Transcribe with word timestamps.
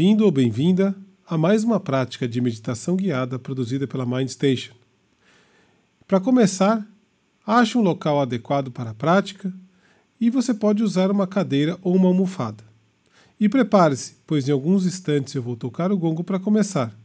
Bem-vindo 0.00 0.24
ou 0.24 0.30
bem-vinda 0.30 0.96
a 1.28 1.36
mais 1.36 1.62
uma 1.62 1.78
prática 1.78 2.26
de 2.26 2.40
meditação 2.40 2.96
guiada 2.96 3.38
produzida 3.38 3.86
pela 3.86 4.06
MindStation. 4.06 4.72
Para 6.08 6.18
começar, 6.18 6.88
ache 7.46 7.76
um 7.76 7.82
local 7.82 8.18
adequado 8.18 8.70
para 8.70 8.92
a 8.92 8.94
prática 8.94 9.52
e 10.18 10.30
você 10.30 10.54
pode 10.54 10.82
usar 10.82 11.10
uma 11.10 11.26
cadeira 11.26 11.78
ou 11.82 11.94
uma 11.94 12.08
almofada. 12.08 12.64
E 13.38 13.46
prepare-se, 13.46 14.14
pois 14.26 14.48
em 14.48 14.52
alguns 14.52 14.86
instantes 14.86 15.34
eu 15.34 15.42
vou 15.42 15.54
tocar 15.54 15.92
o 15.92 15.98
gongo 15.98 16.24
para 16.24 16.40
começar. 16.40 16.98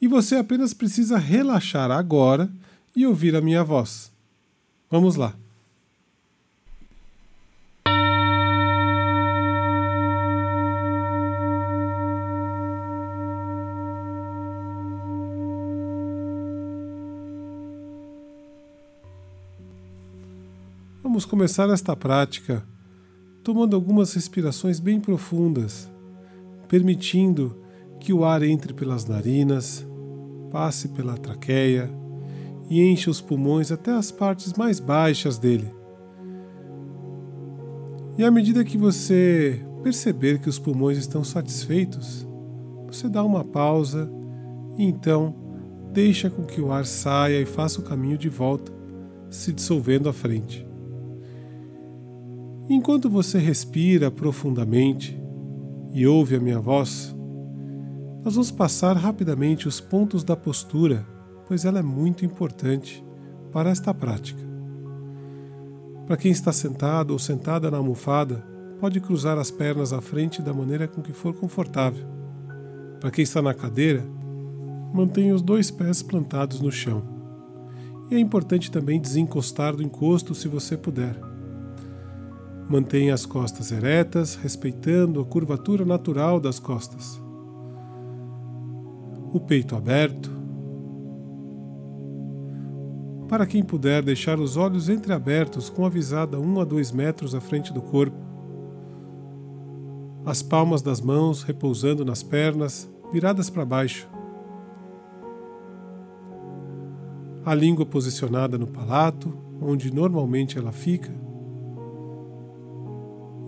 E 0.00 0.08
você 0.08 0.36
apenas 0.36 0.72
precisa 0.72 1.18
relaxar 1.18 1.90
agora 1.90 2.50
e 2.96 3.06
ouvir 3.06 3.36
a 3.36 3.42
minha 3.42 3.62
voz. 3.62 4.10
Vamos 4.90 5.14
lá. 5.14 5.34
Vamos 21.10 21.24
começar 21.24 21.68
esta 21.70 21.96
prática 21.96 22.64
tomando 23.42 23.74
algumas 23.74 24.14
respirações 24.14 24.78
bem 24.78 25.00
profundas, 25.00 25.90
permitindo 26.68 27.56
que 27.98 28.12
o 28.12 28.24
ar 28.24 28.44
entre 28.44 28.72
pelas 28.72 29.06
narinas, 29.06 29.84
passe 30.52 30.86
pela 30.90 31.18
traqueia 31.18 31.90
e 32.70 32.80
encha 32.80 33.10
os 33.10 33.20
pulmões 33.20 33.72
até 33.72 33.90
as 33.90 34.12
partes 34.12 34.52
mais 34.52 34.78
baixas 34.78 35.36
dele. 35.36 35.74
E 38.16 38.22
à 38.22 38.30
medida 38.30 38.64
que 38.64 38.78
você 38.78 39.60
perceber 39.82 40.38
que 40.38 40.48
os 40.48 40.60
pulmões 40.60 40.96
estão 40.96 41.24
satisfeitos, 41.24 42.24
você 42.86 43.08
dá 43.08 43.24
uma 43.24 43.42
pausa 43.42 44.08
e 44.78 44.84
então 44.84 45.34
deixa 45.92 46.30
com 46.30 46.44
que 46.44 46.60
o 46.60 46.70
ar 46.70 46.86
saia 46.86 47.40
e 47.40 47.46
faça 47.46 47.80
o 47.80 47.84
caminho 47.84 48.16
de 48.16 48.28
volta, 48.28 48.70
se 49.28 49.52
dissolvendo 49.52 50.08
à 50.08 50.12
frente. 50.12 50.69
Enquanto 52.72 53.10
você 53.10 53.36
respira 53.36 54.12
profundamente 54.12 55.20
e 55.92 56.06
ouve 56.06 56.36
a 56.36 56.40
minha 56.40 56.60
voz, 56.60 57.12
nós 58.24 58.34
vamos 58.34 58.52
passar 58.52 58.96
rapidamente 58.96 59.66
os 59.66 59.80
pontos 59.80 60.22
da 60.22 60.36
postura, 60.36 61.04
pois 61.48 61.64
ela 61.64 61.80
é 61.80 61.82
muito 61.82 62.24
importante 62.24 63.04
para 63.50 63.70
esta 63.70 63.92
prática. 63.92 64.40
Para 66.06 66.16
quem 66.16 66.30
está 66.30 66.52
sentado 66.52 67.10
ou 67.10 67.18
sentada 67.18 67.72
na 67.72 67.76
almofada, 67.78 68.36
pode 68.78 69.00
cruzar 69.00 69.36
as 69.36 69.50
pernas 69.50 69.92
à 69.92 70.00
frente 70.00 70.40
da 70.40 70.54
maneira 70.54 70.86
com 70.86 71.02
que 71.02 71.12
for 71.12 71.34
confortável. 71.34 72.06
Para 73.00 73.10
quem 73.10 73.24
está 73.24 73.42
na 73.42 73.52
cadeira, 73.52 74.06
mantenha 74.94 75.34
os 75.34 75.42
dois 75.42 75.72
pés 75.72 76.04
plantados 76.04 76.60
no 76.60 76.70
chão. 76.70 77.02
E 78.12 78.14
é 78.14 78.18
importante 78.20 78.70
também 78.70 79.00
desencostar 79.00 79.74
do 79.74 79.82
encosto 79.82 80.36
se 80.36 80.46
você 80.46 80.76
puder 80.76 81.29
Mantenha 82.70 83.12
as 83.12 83.26
costas 83.26 83.72
eretas, 83.72 84.36
respeitando 84.36 85.20
a 85.20 85.24
curvatura 85.24 85.84
natural 85.84 86.38
das 86.38 86.60
costas. 86.60 87.20
O 89.32 89.40
peito 89.40 89.74
aberto. 89.74 90.30
Para 93.28 93.44
quem 93.44 93.64
puder 93.64 94.04
deixar 94.04 94.38
os 94.38 94.56
olhos 94.56 94.88
entreabertos 94.88 95.68
com 95.68 95.84
a 95.84 95.88
visada 95.88 96.38
1 96.38 96.60
a 96.60 96.64
2 96.64 96.92
metros 96.92 97.34
à 97.34 97.40
frente 97.40 97.72
do 97.72 97.82
corpo. 97.82 98.16
As 100.24 100.40
palmas 100.40 100.80
das 100.80 101.00
mãos 101.00 101.42
repousando 101.42 102.04
nas 102.04 102.22
pernas, 102.22 102.88
viradas 103.12 103.50
para 103.50 103.64
baixo. 103.64 104.08
A 107.44 107.52
língua 107.52 107.84
posicionada 107.84 108.56
no 108.56 108.68
palato, 108.68 109.36
onde 109.60 109.92
normalmente 109.92 110.56
ela 110.56 110.70
fica 110.70 111.10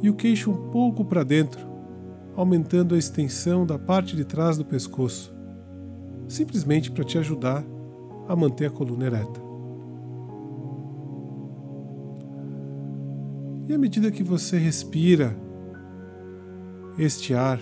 e 0.03 0.11
o 0.11 0.15
queixo 0.15 0.51
um 0.51 0.71
pouco 0.71 1.05
para 1.05 1.23
dentro, 1.23 1.65
aumentando 2.35 2.95
a 2.95 2.99
extensão 2.99 3.65
da 3.65 3.79
parte 3.79 4.17
de 4.17 4.25
trás 4.25 4.59
do 4.59 4.65
pescoço, 4.65 5.33
simplesmente 6.27 6.91
para 6.91 7.05
te 7.05 7.17
ajudar 7.19 7.65
a 8.27 8.35
manter 8.35 8.67
a 8.67 8.71
coluna 8.71 9.07
ereta. 9.07 9.41
E 13.69 13.73
à 13.73 13.79
medida 13.79 14.11
que 14.11 14.25
você 14.25 14.59
respira 14.59 15.37
este 16.99 17.33
ar, 17.33 17.61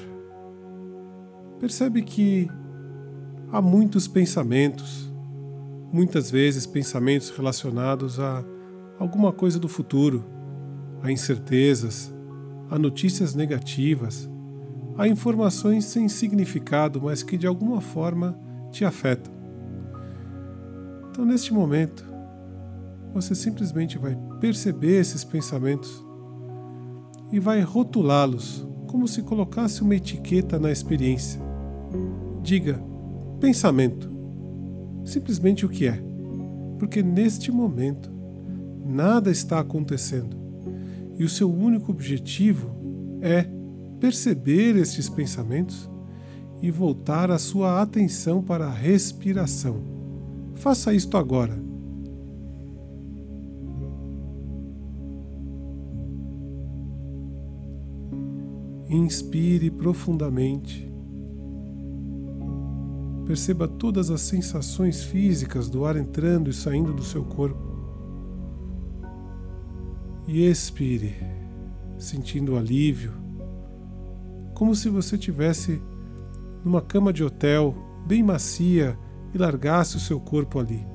percebe 1.58 2.02
que 2.02 2.48
há 3.52 3.60
muitos 3.60 4.08
pensamentos, 4.08 5.12
muitas 5.92 6.30
vezes 6.30 6.66
pensamentos 6.66 7.28
relacionados 7.30 8.18
a 8.18 8.42
alguma 8.98 9.30
coisa 9.30 9.58
do 9.58 9.68
futuro, 9.68 10.24
a 11.02 11.12
incertezas, 11.12 12.12
a 12.70 12.78
notícias 12.78 13.34
negativas, 13.34 14.30
a 14.96 15.08
informações 15.08 15.84
sem 15.86 16.08
significado, 16.08 17.02
mas 17.02 17.22
que 17.22 17.36
de 17.36 17.46
alguma 17.46 17.80
forma 17.80 18.38
te 18.70 18.84
afetam. 18.84 19.32
Então, 21.10 21.24
neste 21.24 21.52
momento, 21.52 22.04
você 23.12 23.34
simplesmente 23.34 23.98
vai 23.98 24.16
perceber 24.40 25.00
esses 25.00 25.24
pensamentos 25.24 26.04
e 27.32 27.40
vai 27.40 27.60
rotulá-los 27.60 28.66
como 28.86 29.08
se 29.08 29.22
colocasse 29.22 29.82
uma 29.82 29.96
etiqueta 29.96 30.58
na 30.58 30.70
experiência. 30.70 31.40
Diga 32.42 32.80
pensamento, 33.40 34.08
simplesmente 35.04 35.66
o 35.66 35.68
que 35.68 35.86
é, 35.88 36.00
porque 36.78 37.02
neste 37.02 37.50
momento 37.50 38.10
nada 38.84 39.30
está 39.30 39.58
acontecendo 39.58 40.40
e 41.20 41.24
o 41.24 41.28
seu 41.28 41.52
único 41.52 41.92
objetivo 41.92 42.74
é 43.20 43.46
perceber 44.00 44.74
estes 44.76 45.06
pensamentos 45.06 45.90
e 46.62 46.70
voltar 46.70 47.30
a 47.30 47.38
sua 47.38 47.82
atenção 47.82 48.42
para 48.42 48.64
a 48.64 48.72
respiração. 48.72 49.82
Faça 50.54 50.94
isto 50.94 51.18
agora. 51.18 51.62
Inspire 58.88 59.70
profundamente. 59.70 60.90
Perceba 63.26 63.68
todas 63.68 64.10
as 64.10 64.22
sensações 64.22 65.04
físicas 65.04 65.68
do 65.68 65.84
ar 65.84 65.98
entrando 65.98 66.48
e 66.48 66.54
saindo 66.54 66.94
do 66.94 67.02
seu 67.02 67.22
corpo 67.22 67.69
e 70.32 70.48
expire, 70.48 71.16
sentindo 71.98 72.56
alívio, 72.56 73.12
como 74.54 74.76
se 74.76 74.88
você 74.88 75.18
tivesse 75.18 75.82
numa 76.64 76.80
cama 76.80 77.12
de 77.12 77.24
hotel 77.24 77.74
bem 78.06 78.22
macia 78.22 78.96
e 79.34 79.38
largasse 79.38 79.96
o 79.96 80.00
seu 80.00 80.20
corpo 80.20 80.60
ali. 80.60 80.86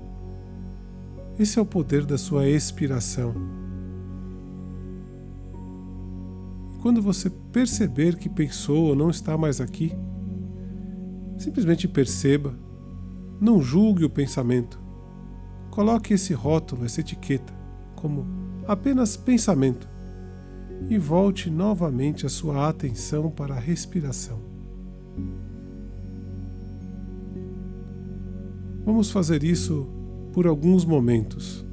Esse 1.38 1.60
é 1.60 1.62
o 1.62 1.66
poder 1.66 2.06
da 2.06 2.18
sua 2.18 2.48
expiração. 2.48 3.36
Quando 6.82 7.02
você 7.02 7.30
perceber 7.30 8.16
que 8.16 8.30
pensou 8.30 8.86
ou 8.86 8.96
não 8.96 9.10
está 9.10 9.38
mais 9.38 9.60
aqui, 9.60 9.92
simplesmente 11.38 11.90
perceba, 11.90 12.58
não 13.42 13.62
julgue 13.62 14.06
o 14.06 14.10
pensamento. 14.10 14.80
Coloque 15.72 16.14
esse 16.14 16.34
rótulo, 16.34 16.86
essa 16.86 17.02
etiqueta, 17.02 17.54
como 17.98 18.45
apenas 18.68 19.16
pensamento 19.16 19.88
e 20.90 20.98
volte 20.98 21.50
novamente 21.50 22.26
a 22.26 22.30
sua 22.30 22.70
atenção 22.70 23.30
para 23.30 23.56
a 23.56 23.60
respiração. 23.60 24.40
Vamos 28.86 29.10
fazer 29.10 29.44
isso 29.44 29.88
por 30.32 30.46
alguns 30.46 30.86
momentos. 30.86 31.66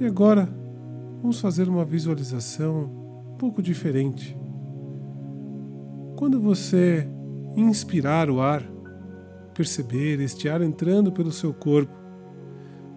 E 0.00 0.04
agora, 0.06 0.48
vamos 1.20 1.40
fazer 1.40 1.68
uma 1.68 1.84
visualização 1.84 2.90
um 3.32 3.36
pouco 3.36 3.62
diferente. 3.62 4.36
Quando 6.16 6.40
você 6.40 7.08
inspirar 7.56 8.28
o 8.28 8.40
ar, 8.40 8.62
perceber 9.54 10.20
este 10.20 10.48
ar 10.48 10.62
entrando 10.62 11.12
pelo 11.12 11.30
seu 11.30 11.54
corpo, 11.54 11.92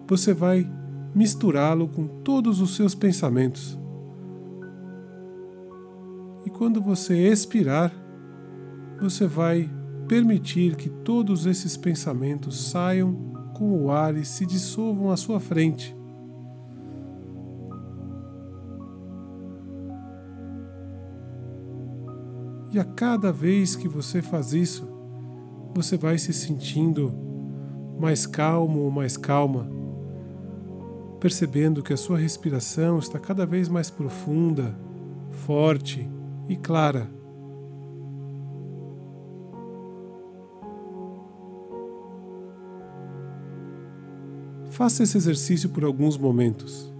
você 0.08 0.34
vai 0.34 0.68
misturá-lo 1.14 1.88
com 1.88 2.06
todos 2.06 2.60
os 2.60 2.74
seus 2.74 2.94
pensamentos. 2.94 3.78
E 6.44 6.50
quando 6.50 6.80
você 6.80 7.16
expirar, 7.28 7.92
você 9.00 9.26
vai 9.26 9.70
permitir 10.08 10.74
que 10.74 10.88
todos 10.88 11.46
esses 11.46 11.76
pensamentos 11.76 12.70
saiam 12.70 13.14
com 13.54 13.84
o 13.84 13.90
ar 13.90 14.16
e 14.16 14.24
se 14.24 14.44
dissolvam 14.44 15.10
à 15.10 15.16
sua 15.16 15.38
frente. 15.38 15.97
E 22.70 22.78
a 22.78 22.84
cada 22.84 23.32
vez 23.32 23.74
que 23.74 23.88
você 23.88 24.20
faz 24.20 24.52
isso, 24.52 24.86
você 25.74 25.96
vai 25.96 26.18
se 26.18 26.32
sentindo 26.32 27.14
mais 27.98 28.26
calmo 28.26 28.80
ou 28.80 28.90
mais 28.90 29.16
calma, 29.16 29.68
percebendo 31.18 31.82
que 31.82 31.92
a 31.92 31.96
sua 31.96 32.18
respiração 32.18 32.98
está 32.98 33.18
cada 33.18 33.46
vez 33.46 33.68
mais 33.68 33.90
profunda, 33.90 34.78
forte 35.30 36.08
e 36.48 36.56
clara. 36.56 37.10
Faça 44.70 45.02
esse 45.02 45.16
exercício 45.16 45.70
por 45.70 45.84
alguns 45.84 46.16
momentos. 46.16 46.92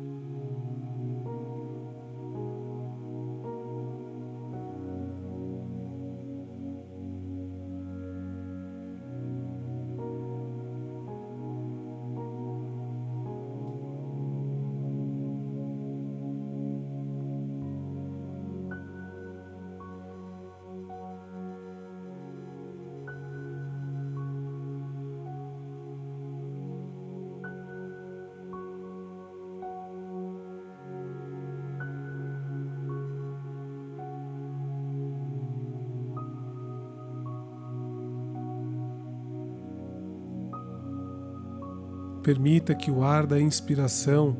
Permita 42.28 42.74
que 42.74 42.90
o 42.90 43.02
ar 43.02 43.26
da 43.26 43.40
inspiração 43.40 44.36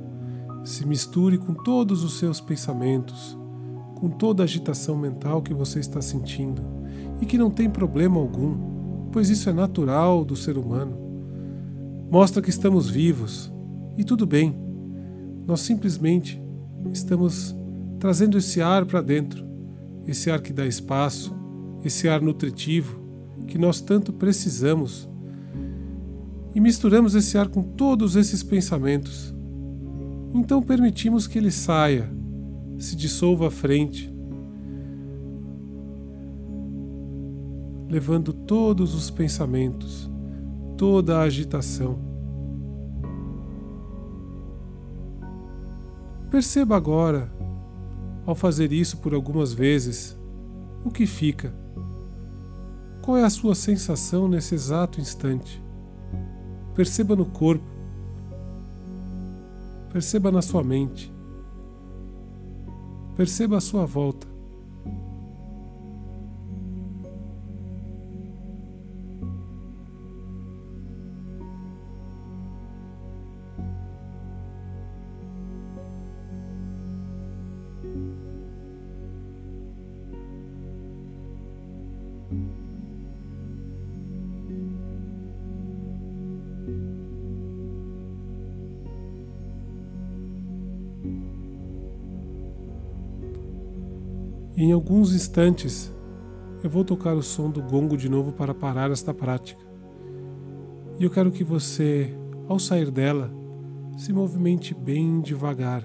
se 0.63 0.87
misture 0.87 1.39
com 1.39 1.55
todos 1.55 2.05
os 2.05 2.19
seus 2.19 2.39
pensamentos, 2.39 3.35
com 3.95 4.11
toda 4.11 4.43
a 4.43 4.45
agitação 4.45 4.95
mental 4.95 5.41
que 5.41 5.55
você 5.55 5.81
está 5.81 6.03
sentindo 6.03 6.61
e 7.19 7.25
que 7.25 7.39
não 7.39 7.51
tem 7.51 7.71
problema 7.71 8.21
algum, 8.21 9.09
pois 9.11 9.31
isso 9.31 9.49
é 9.49 9.55
natural 9.55 10.23
do 10.23 10.37
ser 10.37 10.59
humano. 10.59 10.99
Mostra 12.11 12.43
que 12.43 12.51
estamos 12.51 12.91
vivos 12.91 13.51
e 13.97 14.05
tudo 14.05 14.27
bem. 14.27 14.55
Nós 15.47 15.61
simplesmente 15.61 16.39
estamos 16.93 17.57
trazendo 17.99 18.37
esse 18.37 18.61
ar 18.61 18.85
para 18.85 19.01
dentro, 19.01 19.43
esse 20.07 20.31
ar 20.31 20.43
que 20.43 20.53
dá 20.53 20.67
espaço, 20.67 21.35
esse 21.83 22.07
ar 22.07 22.21
nutritivo 22.21 23.01
que 23.47 23.57
nós 23.57 23.81
tanto 23.81 24.13
precisamos 24.13 25.09
e 26.55 26.61
misturamos 26.61 27.15
esse 27.15 27.37
ar 27.37 27.49
com 27.49 27.63
todos 27.63 28.17
esses 28.17 28.43
pensamentos. 28.43 29.35
Então 30.35 30.63
permitimos 30.63 31.27
que 31.27 31.39
ele 31.39 31.51
saia, 31.51 32.11
se 32.79 32.95
dissolva 32.95 33.49
à 33.49 33.51
frente, 33.51 34.13
levando 37.89 38.33
todos 38.33 38.95
os 38.95 39.11
pensamentos, 39.11 40.11
toda 40.77 41.19
a 41.19 41.23
agitação. 41.23 41.99
Perceba 46.31 46.77
agora, 46.77 47.33
ao 48.27 48.35
fazer 48.35 48.71
isso 48.71 48.99
por 48.99 49.15
algumas 49.15 49.55
vezes, 49.55 50.19
o 50.85 50.91
que 50.91 51.07
fica. 51.07 51.55
Qual 53.01 53.17
é 53.17 53.25
a 53.25 53.31
sua 53.31 53.55
sensação 53.55 54.29
nesse 54.29 54.55
exato 54.55 55.01
instante? 55.01 55.63
Perceba 56.79 57.17
no 57.17 57.25
corpo, 57.25 57.67
perceba 59.93 60.31
na 60.31 60.41
sua 60.41 60.63
mente, 60.63 61.13
perceba 63.17 63.57
a 63.57 63.61
sua 63.61 63.85
volta. 63.85 64.28
Em 94.61 94.73
alguns 94.73 95.15
instantes, 95.15 95.95
eu 96.65 96.69
vou 96.69 96.85
tocar 96.85 97.15
o 97.15 97.23
som 97.23 97.49
do 97.49 97.63
gongo 97.63 97.97
de 97.97 98.09
novo 98.09 98.33
para 98.33 98.53
parar 98.53 98.91
esta 98.91 99.15
prática. 99.15 99.65
E 100.99 101.05
eu 101.05 101.11
quero 101.11 101.31
que 101.31 101.45
você, 101.45 102.13
ao 102.49 102.59
sair 102.59 102.91
dela, 102.91 103.33
se 103.97 104.13
movimente 104.13 104.75
bem 104.75 105.21
devagar, 105.21 105.85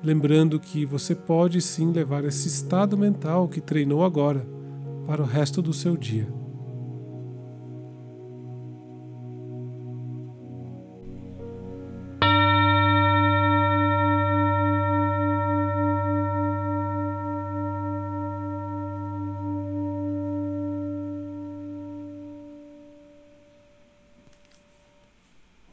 lembrando 0.00 0.60
que 0.60 0.86
você 0.86 1.12
pode 1.12 1.60
sim 1.60 1.90
levar 1.90 2.24
esse 2.24 2.46
estado 2.46 2.96
mental 2.96 3.48
que 3.48 3.60
treinou 3.60 4.04
agora 4.04 4.46
para 5.04 5.20
o 5.20 5.26
resto 5.26 5.60
do 5.60 5.72
seu 5.72 5.96
dia. 5.96 6.28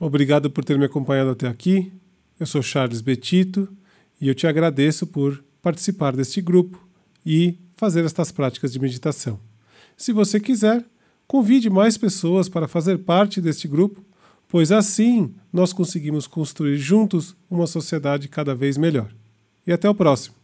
Obrigado 0.05 0.51
por 0.51 0.65
ter 0.65 0.77
me 0.77 0.83
acompanhado 0.83 1.29
até 1.29 1.47
aqui. 1.47 1.89
Eu 2.37 2.45
sou 2.45 2.61
Charles 2.61 2.99
Betito 2.99 3.69
e 4.19 4.27
eu 4.27 4.35
te 4.35 4.45
agradeço 4.45 5.07
por 5.07 5.41
participar 5.61 6.13
deste 6.13 6.41
grupo 6.41 6.85
e 7.25 7.57
fazer 7.77 8.03
estas 8.03 8.29
práticas 8.29 8.73
de 8.73 8.79
meditação. 8.81 9.39
Se 9.95 10.11
você 10.11 10.41
quiser, 10.41 10.83
convide 11.25 11.69
mais 11.69 11.97
pessoas 11.97 12.49
para 12.49 12.67
fazer 12.67 12.97
parte 12.97 13.39
deste 13.39 13.65
grupo, 13.65 14.03
pois 14.49 14.73
assim 14.73 15.33
nós 15.53 15.71
conseguimos 15.71 16.27
construir 16.27 16.75
juntos 16.75 17.33
uma 17.49 17.65
sociedade 17.65 18.27
cada 18.27 18.53
vez 18.53 18.77
melhor. 18.77 19.09
E 19.65 19.71
até 19.71 19.89
o 19.89 19.95
próximo. 19.95 20.35